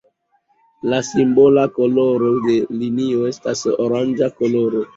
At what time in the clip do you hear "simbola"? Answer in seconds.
1.09-1.65